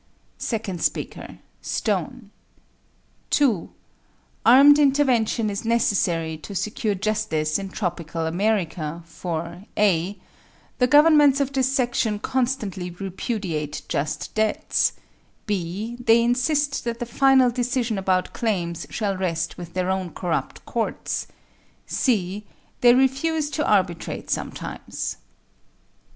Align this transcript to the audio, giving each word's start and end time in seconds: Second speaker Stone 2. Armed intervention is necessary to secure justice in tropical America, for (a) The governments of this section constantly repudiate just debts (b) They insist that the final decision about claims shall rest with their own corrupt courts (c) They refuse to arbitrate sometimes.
Second 0.39 0.81
speaker 0.81 1.37
Stone 1.61 2.31
2. 3.29 3.69
Armed 4.43 4.79
intervention 4.79 5.47
is 5.47 5.63
necessary 5.63 6.37
to 6.37 6.55
secure 6.55 6.95
justice 6.95 7.59
in 7.59 7.69
tropical 7.69 8.25
America, 8.25 9.03
for 9.05 9.63
(a) 9.77 10.17
The 10.79 10.87
governments 10.87 11.39
of 11.39 11.53
this 11.53 11.71
section 11.71 12.17
constantly 12.17 12.89
repudiate 12.89 13.83
just 13.87 14.33
debts 14.33 14.93
(b) 15.45 15.97
They 15.99 16.23
insist 16.23 16.83
that 16.83 16.97
the 16.97 17.05
final 17.05 17.51
decision 17.51 17.99
about 17.99 18.33
claims 18.33 18.87
shall 18.89 19.15
rest 19.15 19.55
with 19.55 19.75
their 19.75 19.91
own 19.91 20.13
corrupt 20.15 20.65
courts 20.65 21.27
(c) 21.85 22.43
They 22.79 22.95
refuse 22.95 23.51
to 23.51 23.63
arbitrate 23.67 24.31
sometimes. 24.31 25.17